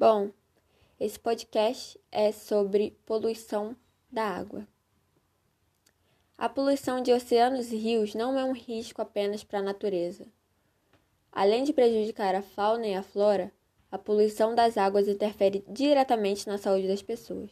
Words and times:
Bom, 0.00 0.30
esse 0.98 1.20
podcast 1.20 2.00
é 2.10 2.32
sobre 2.32 2.96
poluição 3.04 3.76
da 4.10 4.24
água. 4.24 4.66
A 6.38 6.48
poluição 6.48 7.02
de 7.02 7.12
oceanos 7.12 7.70
e 7.70 7.76
rios 7.76 8.14
não 8.14 8.38
é 8.38 8.42
um 8.42 8.54
risco 8.54 9.02
apenas 9.02 9.44
para 9.44 9.58
a 9.58 9.62
natureza. 9.62 10.26
Além 11.30 11.64
de 11.64 11.74
prejudicar 11.74 12.34
a 12.34 12.40
fauna 12.40 12.86
e 12.86 12.94
a 12.94 13.02
flora, 13.02 13.52
a 13.92 13.98
poluição 13.98 14.54
das 14.54 14.78
águas 14.78 15.06
interfere 15.06 15.62
diretamente 15.68 16.48
na 16.48 16.56
saúde 16.56 16.88
das 16.88 17.02
pessoas. 17.02 17.50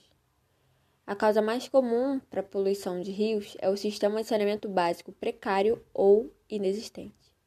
A 1.06 1.14
causa 1.14 1.42
mais 1.42 1.68
comum 1.68 2.18
para 2.30 2.40
a 2.40 2.42
poluição 2.42 3.02
de 3.02 3.10
rios 3.10 3.58
é 3.58 3.68
o 3.68 3.76
sistema 3.76 4.22
de 4.22 4.28
saneamento 4.28 4.70
básico 4.70 5.12
precário 5.12 5.84
ou 5.92 6.32
inexistente. 6.48 7.37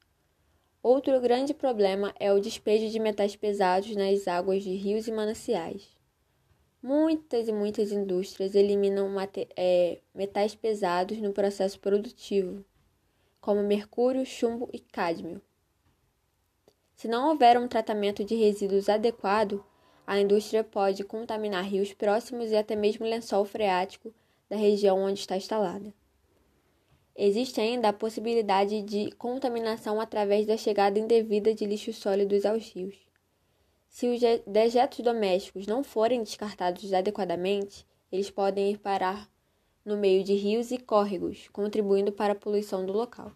Outro 0.84 1.22
grande 1.22 1.54
problema 1.54 2.12
é 2.20 2.34
o 2.34 2.40
despejo 2.40 2.90
de 2.90 3.00
metais 3.00 3.36
pesados 3.36 3.96
nas 3.96 4.28
águas 4.28 4.64
de 4.64 4.74
rios 4.74 5.08
e 5.08 5.12
mananciais. 5.12 5.88
Muitas 6.82 7.48
e 7.48 7.54
muitas 7.54 7.92
indústrias 7.92 8.56
eliminam 8.56 9.08
é, 9.56 10.00
metais 10.16 10.56
pesados 10.56 11.20
no 11.20 11.34
processo 11.34 11.80
produtivo, 11.80 12.66
como 13.40 13.62
mercúrio, 13.62 14.26
chumbo 14.26 14.68
e 14.74 14.80
cádmio. 14.80 15.40
Se 16.96 17.08
não 17.08 17.30
houver 17.30 17.60
um 17.60 17.68
tratamento 17.68 18.24
de 18.26 18.34
resíduos 18.34 18.90
adequado, 18.90 19.64
a 20.08 20.20
indústria 20.20 20.64
pode 20.64 21.04
contaminar 21.04 21.64
rios 21.64 21.94
próximos 21.94 22.50
e 22.50 22.56
até 22.56 22.76
mesmo 22.76 23.06
lençol 23.06 23.46
freático 23.46 24.12
da 24.50 24.56
região 24.56 24.98
onde 24.98 25.20
está 25.20 25.38
instalada. 25.38 25.94
Existe 27.24 27.62
ainda 27.62 27.90
a 27.90 27.94
possibilidade 27.94 28.82
de 28.82 29.12
contaminação 29.12 30.02
através 30.02 30.48
da 30.48 30.58
chegada 30.58 30.98
indevida 30.98 31.54
de 31.54 31.68
lixos 31.68 31.98
sólidos 31.98 32.48
aos 32.48 32.74
rios. 32.74 32.98
Se 33.88 34.08
os 34.08 34.20
dejetos 34.48 35.02
domésticos 35.02 35.68
não 35.68 35.84
forem 35.84 36.24
descartados 36.24 36.92
adequadamente, 36.92 37.86
eles 38.12 38.32
podem 38.32 38.72
ir 38.72 38.80
parar 38.80 39.30
no 39.86 39.98
meio 39.98 40.24
de 40.24 40.34
rios 40.34 40.72
e 40.72 40.80
córregos, 40.80 41.48
contribuindo 41.50 42.12
para 42.12 42.34
a 42.34 42.36
poluição 42.36 42.84
do 42.88 42.92
local. 42.92 43.32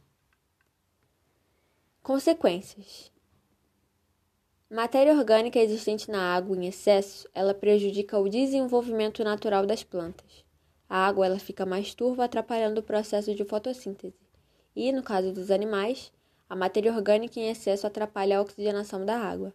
Consequências: 2.02 3.12
Matéria 4.68 5.14
orgânica 5.14 5.60
existente 5.60 6.10
na 6.10 6.34
água 6.34 6.58
em 6.58 6.66
excesso, 6.66 7.30
ela 7.36 7.54
prejudica 7.54 8.18
o 8.18 8.28
desenvolvimento 8.28 9.24
natural 9.24 9.64
das 9.64 9.84
plantas. 9.84 10.45
A 10.90 11.06
água 11.08 11.26
ela 11.26 11.40
fica 11.40 11.66
mais 11.66 11.94
turva, 11.94 12.26
atrapalhando 12.26 12.80
o 12.80 12.84
processo 12.84 13.34
de 13.34 13.44
fotossíntese. 13.44 14.16
E, 14.76 14.92
no 14.92 15.02
caso 15.02 15.32
dos 15.32 15.50
animais, 15.50 16.12
a 16.50 16.56
matéria 16.56 16.94
orgânica 16.94 17.40
em 17.40 17.50
excesso 17.50 17.88
atrapalha 17.88 18.38
a 18.38 18.42
oxigenação 18.42 19.04
da 19.06 19.18
água. 19.18 19.54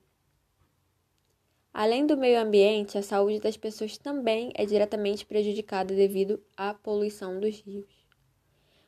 Além 1.72 2.04
do 2.04 2.16
meio 2.16 2.40
ambiente, 2.40 2.98
a 2.98 3.02
saúde 3.02 3.38
das 3.38 3.56
pessoas 3.56 3.96
também 3.96 4.50
é 4.54 4.66
diretamente 4.66 5.24
prejudicada 5.24 5.94
devido 5.94 6.42
à 6.56 6.74
poluição 6.74 7.38
dos 7.38 7.60
rios. 7.60 7.86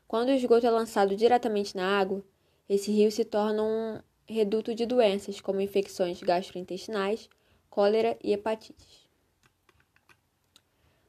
Quando 0.08 0.30
o 0.30 0.32
esgoto 0.32 0.66
é 0.66 0.70
lançado 0.70 1.14
diretamente 1.16 1.76
na 1.76 1.98
água, 1.98 2.24
esse 2.68 2.90
rio 2.90 3.10
se 3.12 3.24
torna 3.24 3.62
um 3.62 4.00
reduto 4.26 4.74
de 4.74 4.84
doenças 4.84 5.40
como 5.40 5.60
infecções 5.60 6.20
gastrointestinais, 6.20 7.30
cólera 7.70 8.18
e 8.22 8.32
hepatite. 8.32 9.01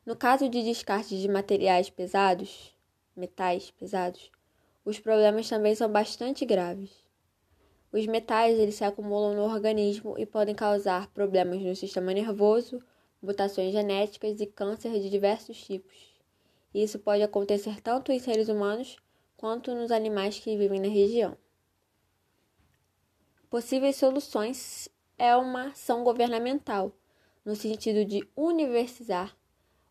No 0.05 0.17
caso 0.17 0.49
de 0.49 0.61
descarte 0.61 1.17
de 1.17 1.29
materiais 1.29 1.89
pesados, 1.89 2.75
metais 3.15 3.71
pesados, 3.71 4.29
os 4.83 4.99
problemas 4.99 5.47
também 5.47 5.73
são 5.75 5.89
bastante 5.89 6.45
graves. 6.45 6.91
Os 7.89 8.05
metais 8.05 8.59
eles 8.59 8.75
se 8.75 8.83
acumulam 8.83 9.33
no 9.33 9.43
organismo 9.43 10.19
e 10.19 10.25
podem 10.25 10.53
causar 10.53 11.07
problemas 11.11 11.61
no 11.61 11.73
sistema 11.73 12.11
nervoso, 12.13 12.83
mutações 13.21 13.71
genéticas 13.71 14.41
e 14.41 14.45
câncer 14.45 14.91
de 14.99 15.09
diversos 15.09 15.63
tipos. 15.63 16.13
Isso 16.73 16.99
pode 16.99 17.23
acontecer 17.23 17.79
tanto 17.79 18.11
em 18.11 18.19
seres 18.19 18.49
humanos 18.49 18.97
quanto 19.37 19.73
nos 19.73 19.89
animais 19.89 20.37
que 20.37 20.57
vivem 20.57 20.81
na 20.81 20.89
região. 20.89 21.37
Possíveis 23.49 23.95
soluções 23.95 24.89
é 25.17 25.33
uma 25.37 25.67
ação 25.67 26.03
governamental, 26.03 26.91
no 27.45 27.55
sentido 27.55 28.03
de 28.03 28.27
universalizar 28.35 29.33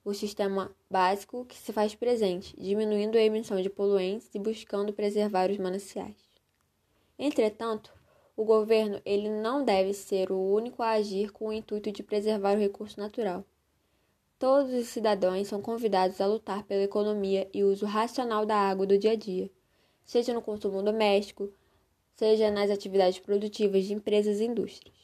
o 0.04 0.12
sistema 0.12 0.74
básico 0.90 1.44
que 1.44 1.56
se 1.56 1.72
faz 1.72 1.94
presente, 1.94 2.54
diminuindo 2.58 3.16
a 3.16 3.22
emissão 3.22 3.60
de 3.60 3.70
poluentes 3.70 4.28
e 4.34 4.38
buscando 4.38 4.92
preservar 4.92 5.50
os 5.50 5.58
mananciais. 5.58 6.16
Entretanto, 7.18 7.92
o 8.36 8.44
governo 8.44 9.00
ele 9.04 9.28
não 9.28 9.64
deve 9.64 9.94
ser 9.94 10.32
o 10.32 10.38
único 10.38 10.82
a 10.82 10.92
agir 10.92 11.30
com 11.30 11.48
o 11.48 11.52
intuito 11.52 11.92
de 11.92 12.02
preservar 12.02 12.56
o 12.56 12.60
recurso 12.60 12.98
natural. 12.98 13.44
Todos 14.38 14.72
os 14.72 14.88
cidadãos 14.88 15.46
são 15.46 15.62
convidados 15.62 16.20
a 16.20 16.26
lutar 16.26 16.64
pela 16.64 16.82
economia 16.82 17.48
e 17.54 17.62
uso 17.62 17.86
racional 17.86 18.44
da 18.44 18.56
água 18.56 18.84
do 18.84 18.98
dia 18.98 19.12
a 19.12 19.16
dia, 19.16 19.48
seja 20.04 20.34
no 20.34 20.42
consumo 20.42 20.82
doméstico, 20.82 21.52
seja 22.16 22.50
nas 22.50 22.70
atividades 22.70 23.20
produtivas 23.20 23.84
de 23.84 23.94
empresas 23.94 24.40
e 24.40 24.44
indústrias. 24.44 24.96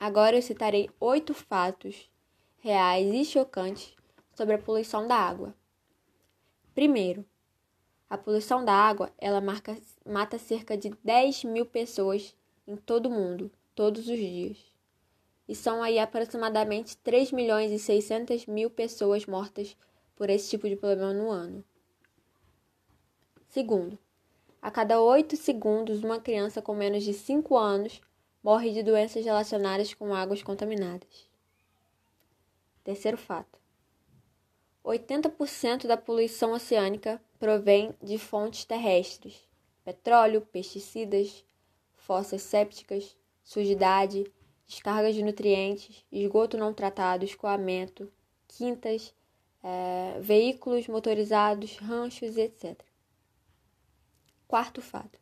Agora 0.00 0.34
eu 0.34 0.42
citarei 0.42 0.90
oito 0.98 1.32
fatos 1.32 2.10
reais 2.62 3.12
e 3.12 3.24
chocantes 3.24 3.92
sobre 4.36 4.54
a 4.54 4.58
poluição 4.58 5.08
da 5.08 5.16
água. 5.16 5.52
Primeiro, 6.72 7.26
a 8.08 8.16
poluição 8.16 8.64
da 8.64 8.72
água, 8.72 9.12
ela 9.18 9.40
marca, 9.40 9.76
mata 10.06 10.38
cerca 10.38 10.76
de 10.76 10.90
10 11.02 11.42
mil 11.42 11.66
pessoas 11.66 12.36
em 12.64 12.76
todo 12.76 13.06
o 13.06 13.10
mundo, 13.10 13.50
todos 13.74 14.08
os 14.08 14.16
dias. 14.16 14.58
E 15.48 15.56
são 15.56 15.82
aí 15.82 15.98
aproximadamente 15.98 16.96
3 16.98 17.32
milhões 17.32 17.72
e 17.72 17.80
600 17.80 18.46
mil 18.46 18.70
pessoas 18.70 19.26
mortas 19.26 19.76
por 20.14 20.30
esse 20.30 20.50
tipo 20.50 20.68
de 20.68 20.76
problema 20.76 21.12
no 21.12 21.30
ano. 21.30 21.64
Segundo, 23.48 23.98
a 24.60 24.70
cada 24.70 25.02
8 25.02 25.36
segundos, 25.36 26.04
uma 26.04 26.20
criança 26.20 26.62
com 26.62 26.76
menos 26.76 27.02
de 27.02 27.12
5 27.12 27.56
anos 27.56 28.00
morre 28.40 28.70
de 28.70 28.84
doenças 28.84 29.24
relacionadas 29.24 29.92
com 29.92 30.14
águas 30.14 30.44
contaminadas. 30.44 31.31
Terceiro 32.84 33.16
fato: 33.16 33.58
80% 34.84 35.86
da 35.86 35.96
poluição 35.96 36.52
oceânica 36.52 37.22
provém 37.38 37.94
de 38.02 38.18
fontes 38.18 38.64
terrestres: 38.64 39.48
petróleo, 39.84 40.40
pesticidas, 40.40 41.44
fossas 41.94 42.42
sépticas, 42.42 43.16
sujidade, 43.44 44.30
descargas 44.66 45.14
de 45.14 45.22
nutrientes, 45.22 46.04
esgoto 46.10 46.56
não 46.56 46.74
tratado, 46.74 47.24
escoamento, 47.24 48.12
quintas, 48.48 49.14
é, 49.62 50.18
veículos 50.20 50.88
motorizados, 50.88 51.76
ranchos, 51.76 52.36
etc. 52.36 52.80
Quarto 54.48 54.82
fato: 54.82 55.20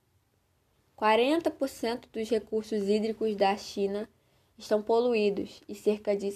40% 0.97 2.09
dos 2.11 2.29
recursos 2.31 2.89
hídricos 2.89 3.37
da 3.37 3.57
China 3.57 4.09
estão 4.57 4.83
poluídos 4.83 5.63
e 5.69 5.75
cerca 5.75 6.17
de 6.17 6.31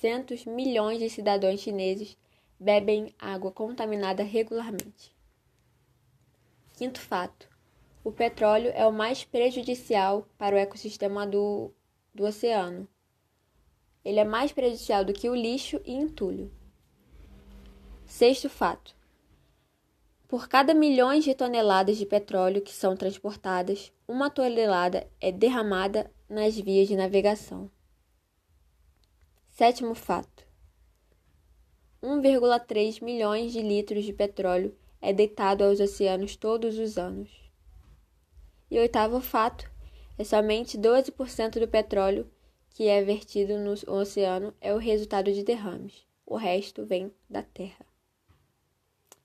700 0.00 0.46
milhões 0.46 0.98
de 0.98 1.10
cidadãos 1.10 1.60
chineses 1.60 2.16
bebem 2.58 3.14
água 3.18 3.52
contaminada 3.52 4.22
regularmente. 4.22 5.14
Quinto 6.74 6.98
fato: 6.98 7.46
o 8.02 8.10
petróleo 8.10 8.72
é 8.74 8.86
o 8.86 8.92
mais 8.92 9.24
prejudicial 9.24 10.26
para 10.38 10.56
o 10.56 10.58
ecossistema 10.58 11.26
do, 11.26 11.70
do 12.14 12.24
oceano. 12.24 12.88
Ele 14.02 14.18
é 14.18 14.24
mais 14.24 14.52
prejudicial 14.52 15.04
do 15.04 15.12
que 15.12 15.28
o 15.28 15.34
lixo 15.34 15.78
e 15.84 15.92
entulho. 15.92 16.50
Sexto 18.06 18.48
fato: 18.48 18.96
por 20.26 20.48
cada 20.48 20.72
milhões 20.72 21.24
de 21.24 21.34
toneladas 21.34 21.98
de 21.98 22.06
petróleo 22.06 22.62
que 22.62 22.72
são 22.72 22.96
transportadas, 22.96 23.92
uma 24.08 24.30
tonelada 24.30 25.06
é 25.20 25.30
derramada 25.30 26.10
nas 26.26 26.56
vias 26.56 26.88
de 26.88 26.96
navegação. 26.96 27.70
Sétimo 29.60 29.94
fato: 29.94 30.46
1,3 32.02 33.02
milhões 33.02 33.52
de 33.52 33.60
litros 33.60 34.06
de 34.06 34.12
petróleo 34.14 34.74
é 35.02 35.12
deitado 35.12 35.62
aos 35.62 35.80
oceanos 35.80 36.34
todos 36.34 36.78
os 36.78 36.96
anos. 36.96 37.28
E 38.70 38.78
oitavo 38.78 39.20
fato 39.20 39.70
é 40.16 40.24
somente 40.24 40.78
12% 40.78 41.60
do 41.60 41.68
petróleo 41.68 42.26
que 42.70 42.88
é 42.88 43.04
vertido 43.04 43.58
no 43.58 43.74
oceano 43.94 44.54
é 44.62 44.72
o 44.72 44.78
resultado 44.78 45.30
de 45.30 45.44
derrames. 45.44 46.06
O 46.24 46.36
resto 46.36 46.86
vem 46.86 47.12
da 47.28 47.42
terra. 47.42 47.84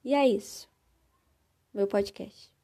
E 0.03 0.13
é 0.13 0.27
isso. 0.27 0.69
Meu 1.73 1.87
podcast. 1.87 2.54